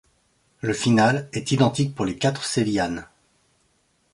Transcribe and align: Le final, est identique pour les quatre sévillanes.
Le 0.61 0.73
final, 0.73 1.29
est 1.31 1.51
identique 1.51 1.93
pour 1.93 2.05
les 2.05 2.17
quatre 2.17 2.43
sévillanes. 2.43 3.05